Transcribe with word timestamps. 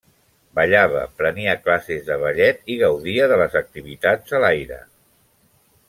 Ballava, 0.59 1.01
prenia 1.19 1.53
classes 1.67 2.01
de 2.09 2.17
ballet 2.25 2.73
i 2.77 2.79
gaudia 2.85 3.29
de 3.35 3.39
les 3.45 3.59
activitats 3.63 4.39
a 4.39 4.45
l'aire. 4.47 4.85